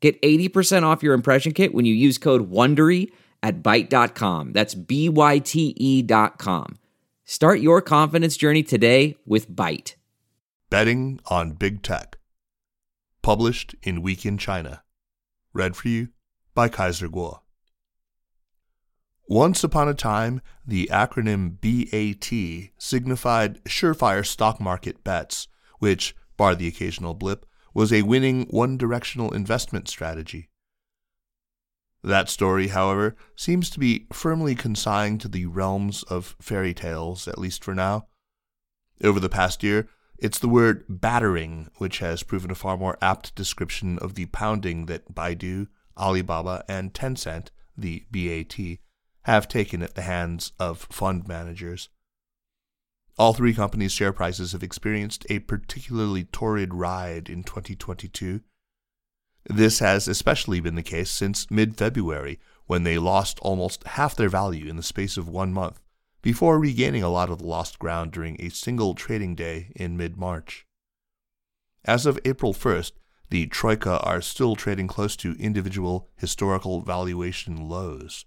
[0.00, 3.10] Get 80% off your impression kit when you use code WONDERY
[3.42, 4.52] at Byte.com.
[4.52, 6.78] That's B-Y-T-E dot com.
[7.24, 9.94] Start your confidence journey today with Byte.
[10.70, 12.18] Betting on Big Tech.
[13.22, 14.82] Published in Week in China.
[15.52, 16.08] Read for you
[16.54, 17.40] by Kaiser Kuo.
[19.28, 25.48] Once upon a time, the acronym BAT signified surefire stock market bets,
[25.80, 27.44] which, bar the occasional blip,
[27.78, 30.48] was a winning one directional investment strategy.
[32.02, 37.38] That story, however, seems to be firmly consigned to the realms of fairy tales, at
[37.38, 38.08] least for now.
[39.04, 43.36] Over the past year, it's the word battering which has proven a far more apt
[43.36, 48.58] description of the pounding that Baidu, Alibaba, and Tencent, the BAT,
[49.22, 51.90] have taken at the hands of fund managers.
[53.18, 58.42] All three companies' share prices have experienced a particularly torrid ride in 2022.
[59.50, 64.28] This has especially been the case since mid February, when they lost almost half their
[64.28, 65.80] value in the space of one month,
[66.22, 70.16] before regaining a lot of the lost ground during a single trading day in mid
[70.16, 70.64] March.
[71.84, 72.92] As of April 1st,
[73.30, 78.26] the Troika are still trading close to individual historical valuation lows.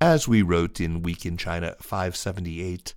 [0.00, 2.94] As we wrote in Week in China 578,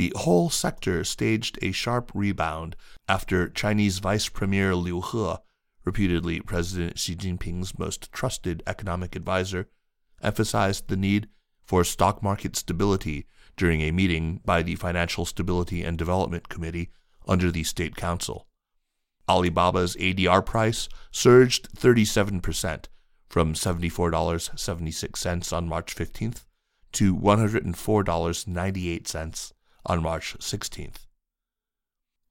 [0.00, 2.74] the whole sector staged a sharp rebound
[3.06, 5.34] after Chinese Vice Premier Liu He,
[5.84, 9.68] reputedly President Xi Jinping's most trusted economic advisor,
[10.22, 11.28] emphasized the need
[11.62, 13.26] for stock market stability
[13.58, 16.88] during a meeting by the Financial Stability and Development Committee
[17.28, 18.46] under the State Council.
[19.28, 22.86] Alibaba's ADR price surged 37%
[23.28, 26.46] from $74.76 on March 15th
[26.92, 29.52] to $104.98
[29.86, 31.06] on March 16th.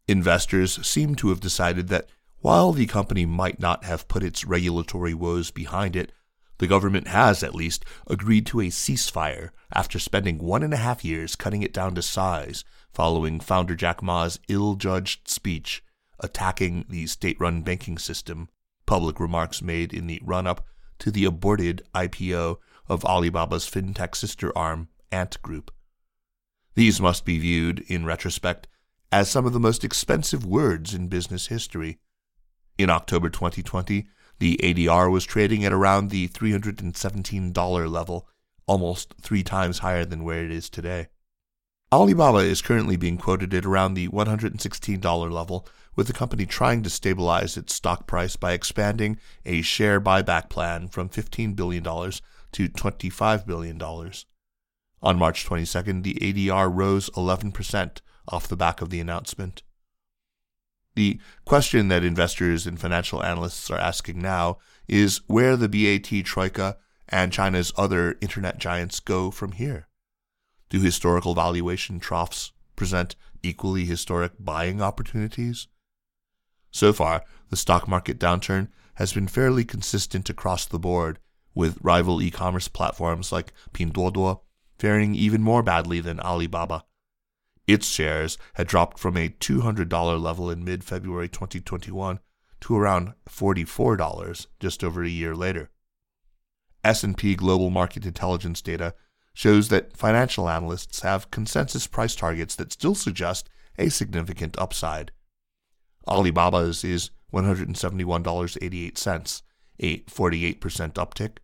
[0.08, 2.08] Investors seem to have decided that
[2.40, 6.12] while the company might not have put its regulatory woes behind it,
[6.58, 11.06] the government has at least agreed to a ceasefire after spending one and a half
[11.06, 15.84] years cutting it down to size following founder Jack Ma's ill judged speech
[16.20, 18.50] attacking the state run banking system,
[18.86, 20.66] public remarks made in the run up
[21.00, 25.72] to the aborted IPO of Alibaba's fintech sister arm, Ant Group.
[26.80, 28.66] These must be viewed, in retrospect,
[29.12, 32.00] as some of the most expensive words in business history.
[32.78, 34.08] In October 2020,
[34.40, 38.30] the ADR was trading at around the $317 level,
[38.66, 41.08] almost three times higher than where it is today.
[41.92, 45.68] Alibaba is currently being quoted at around the $116 level,
[45.98, 50.88] with the company trying to stabilize its stock price by expanding a share buyback plan
[50.88, 53.78] from $15 billion to $25 billion.
[55.02, 59.64] On March 22nd, the ADR rose 11% off the back of the announcement.
[60.96, 66.78] The question that investors and financial analysts are asking now is where the BAT Troika
[67.08, 69.88] and China's other internet giants go from here.
[70.70, 75.68] Do historical valuation troughs present equally historic buying opportunities?
[76.72, 81.20] So far, the stock market downturn has been fairly consistent across the board,
[81.56, 84.42] with rival e commerce platforms like Pinduoduo
[84.80, 86.86] faring even more badly than Alibaba.
[87.68, 92.20] Its shares had dropped from a $200 level in mid February 2021
[92.62, 95.70] to around $44 just over a year later.
[96.84, 98.96] S&P Global Market Intelligence data
[99.34, 105.12] shows that financial analysts have consensus price targets that still suggest a significant upside.
[106.08, 109.42] Alibaba's is $171.88,
[109.80, 110.60] a 48%
[110.94, 111.38] uptick.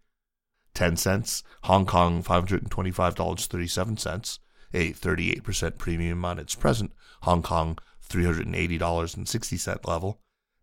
[0.76, 4.40] Tencent's, Hong Kong $525.37,
[4.74, 6.92] a 38% premium on its present
[7.22, 10.20] Hong Kong $380.60 level.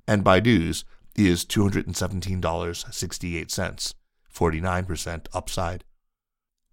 [0.07, 0.85] And Baidu's
[1.17, 3.95] is $217.68,
[4.33, 5.83] 49% upside.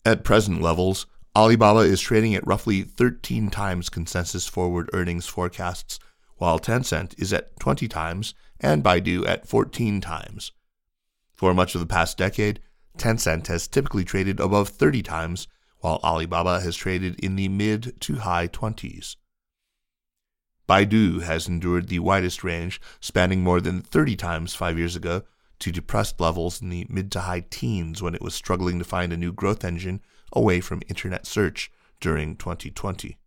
[0.05, 5.99] At present levels, Alibaba is trading at roughly 13 times consensus forward earnings forecasts,
[6.37, 10.51] while Tencent is at 20 times and Baidu at 14 times.
[11.35, 12.61] For much of the past decade,
[12.99, 15.47] Tencent has typically traded above 30 times,
[15.79, 19.15] while Alibaba has traded in the mid to high 20s.
[20.67, 25.23] Baidu has endured the widest range, spanning more than 30 times five years ago
[25.59, 29.11] to depressed levels in the mid to high teens when it was struggling to find
[29.11, 33.17] a new growth engine away from internet search during 2020.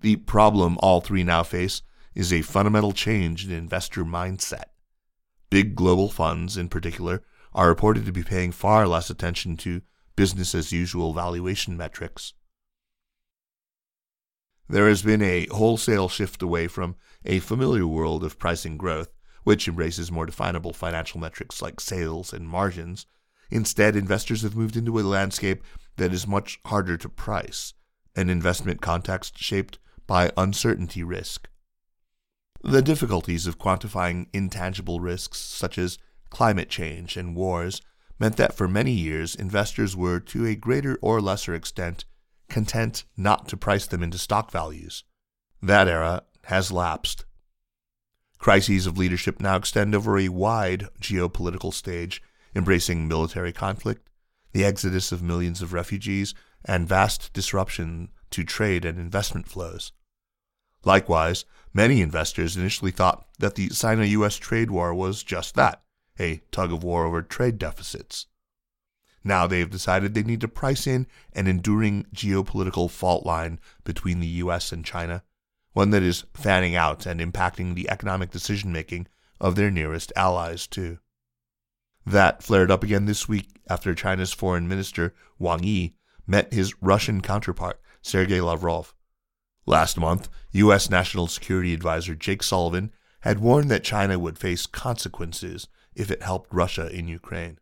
[0.00, 1.82] The problem all three now face
[2.14, 4.64] is a fundamental change in investor mindset.
[5.48, 9.82] Big global funds, in particular, are reported to be paying far less attention to
[10.16, 12.34] business as usual valuation metrics.
[14.68, 16.94] There has been a wholesale shift away from
[17.24, 19.10] a familiar world of pricing growth,
[19.42, 23.06] which embraces more definable financial metrics like sales and margins.
[23.50, 25.64] Instead, investors have moved into a landscape
[25.96, 27.74] that is much harder to price,
[28.14, 31.48] an investment context shaped by uncertainty risk.
[32.62, 35.98] The difficulties of quantifying intangible risks, such as
[36.30, 37.82] climate change and wars,
[38.18, 42.04] meant that for many years investors were, to a greater or lesser extent,
[42.48, 45.04] content not to price them into stock values.
[45.62, 47.24] That era has lapsed.
[48.38, 52.22] Crises of leadership now extend over a wide geopolitical stage,
[52.54, 54.08] embracing military conflict,
[54.52, 56.34] the exodus of millions of refugees,
[56.64, 59.92] and vast disruption to trade and investment flows.
[60.84, 65.82] Likewise, many investors initially thought that the Sino US trade war was just that
[66.20, 68.26] a tug of war over trade deficits.
[69.24, 74.20] Now they have decided they need to price in an enduring geopolitical fault line between
[74.20, 75.24] the US and China,
[75.72, 79.08] one that is fanning out and impacting the economic decision making
[79.40, 80.98] of their nearest allies, too.
[82.06, 85.94] That flared up again this week after China's foreign minister, Wang Yi,
[86.26, 88.94] met his Russian counterpart, Sergei Lavrov.
[89.66, 90.90] Last month, U.S.
[90.90, 96.52] National Security Advisor Jake Sullivan had warned that China would face consequences if it helped
[96.52, 97.58] Russia in Ukraine.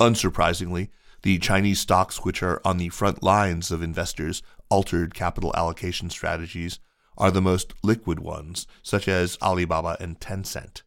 [0.00, 0.88] Unsurprisingly,
[1.22, 6.78] the Chinese stocks which are on the front lines of investors' altered capital allocation strategies
[7.18, 10.82] are the most liquid ones, such as Alibaba and Tencent.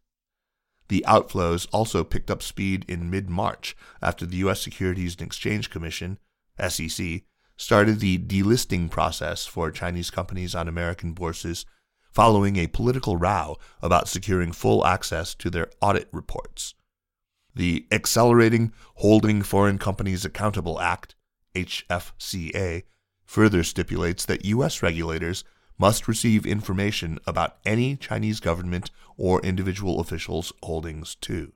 [0.90, 4.62] The outflows also picked up speed in mid March after the U.S.
[4.62, 6.20] Securities and Exchange Commission,
[6.68, 7.22] SEC,
[7.58, 11.66] started the delisting process for Chinese companies on American bourses
[12.10, 16.74] following a political row about securing full access to their audit reports.
[17.56, 21.16] The Accelerating Holding Foreign Companies Accountable Act,
[21.56, 22.84] HFCA,
[23.26, 24.82] further stipulates that U.S.
[24.82, 25.44] regulators
[25.78, 31.54] must receive information about any Chinese government or individual officials' holdings too.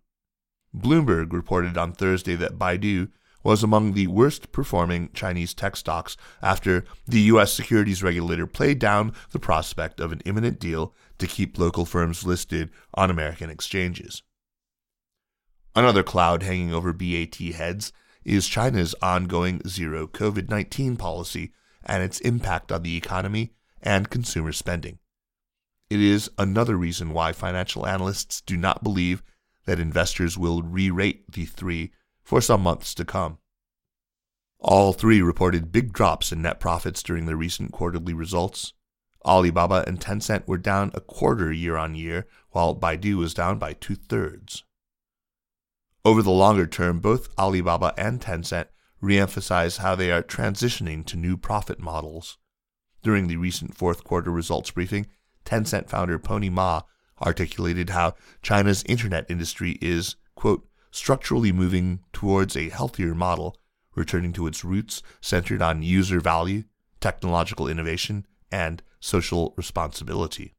[0.75, 3.09] Bloomberg reported on Thursday that Baidu
[3.43, 7.53] was among the worst performing Chinese tech stocks after the U.S.
[7.53, 12.69] securities regulator played down the prospect of an imminent deal to keep local firms listed
[12.93, 14.23] on American exchanges.
[15.75, 17.91] Another cloud hanging over BAT heads
[18.23, 21.51] is China's ongoing zero COVID 19 policy
[21.85, 24.99] and its impact on the economy and consumer spending.
[25.89, 29.21] It is another reason why financial analysts do not believe
[29.65, 31.91] that investors will re rate the three
[32.23, 33.37] for some months to come.
[34.59, 38.73] All three reported big drops in net profits during their recent quarterly results.
[39.25, 43.73] Alibaba and Tencent were down a quarter year on year, while Baidu was down by
[43.73, 44.63] two thirds.
[46.05, 48.67] Over the longer term, both Alibaba and Tencent
[49.01, 52.37] reemphasize how they are transitioning to new profit models.
[53.01, 55.07] During the recent fourth quarter results briefing,
[55.45, 56.81] Tencent founder Pony Ma
[57.21, 63.57] articulated how China's internet industry is, quote, structurally moving towards a healthier model,
[63.95, 66.63] returning to its roots centered on user value,
[67.01, 70.53] technological innovation, and social responsibility.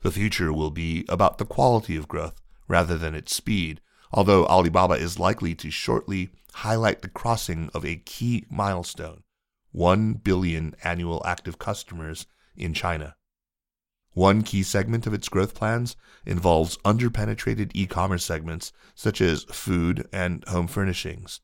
[0.00, 4.94] The future will be about the quality of growth rather than its speed, although Alibaba
[4.94, 9.22] is likely to shortly highlight the crossing of a key milestone
[9.72, 12.26] 1 billion annual active customers
[12.56, 13.16] in China.
[14.18, 15.94] One key segment of its growth plans
[16.26, 21.40] involves underpenetrated e commerce segments such as food and home furnishings.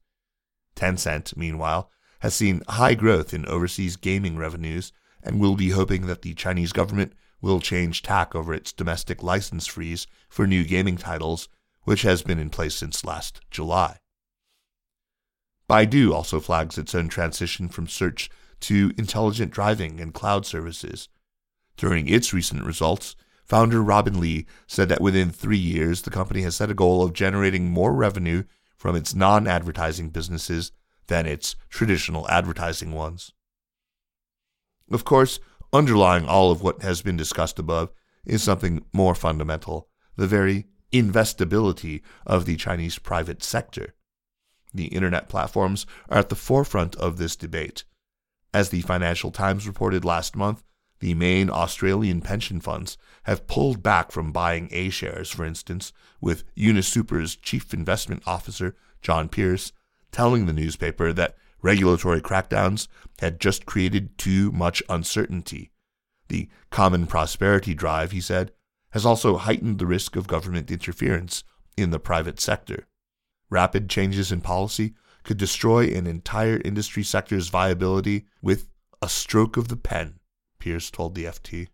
[0.74, 1.88] Tencent, meanwhile,
[2.18, 6.72] has seen high growth in overseas gaming revenues and will be hoping that the Chinese
[6.72, 11.48] government will change tack over its domestic license freeze for new gaming titles,
[11.84, 13.98] which has been in place since last July.
[15.70, 18.28] Baidu also flags its own transition from search
[18.58, 21.08] to intelligent driving and cloud services.
[21.76, 26.56] During its recent results, founder Robin Li said that within three years, the company has
[26.56, 28.44] set a goal of generating more revenue
[28.76, 30.72] from its non advertising businesses
[31.06, 33.32] than its traditional advertising ones.
[34.90, 35.40] Of course,
[35.72, 37.90] underlying all of what has been discussed above
[38.24, 43.94] is something more fundamental the very investability of the Chinese private sector.
[44.72, 47.84] The internet platforms are at the forefront of this debate.
[48.52, 50.62] As the Financial Times reported last month,
[51.04, 56.44] The main Australian pension funds have pulled back from buying A shares, for instance, with
[56.54, 59.70] Unisuper's chief investment officer, John Pearce,
[60.12, 65.72] telling the newspaper that regulatory crackdowns had just created too much uncertainty.
[66.28, 68.52] The common prosperity drive, he said,
[68.92, 71.44] has also heightened the risk of government interference
[71.76, 72.86] in the private sector.
[73.50, 78.70] Rapid changes in policy could destroy an entire industry sector's viability with
[79.02, 80.18] a stroke of the pen,
[80.64, 81.68] Pearce told the FT.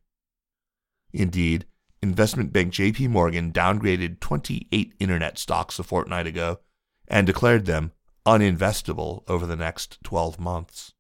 [1.12, 1.64] Indeed,
[2.02, 6.58] investment bank JP Morgan downgraded 28 internet stocks a fortnight ago
[7.06, 7.92] and declared them
[8.26, 10.92] uninvestable over the next 12 months.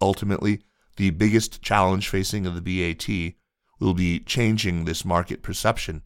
[0.00, 0.62] Ultimately,
[0.96, 3.36] the biggest challenge facing the BAT
[3.78, 6.02] will be changing this market perception.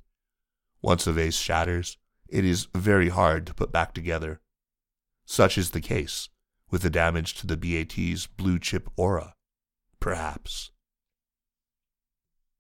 [0.83, 1.97] Once a vase shatters,
[2.29, 4.43] it is very hard to put back together.
[5.25, 6.29] Such is the case
[6.71, 9.36] with the damage to the BAT's blue chip aura,
[10.07, 10.71] perhaps.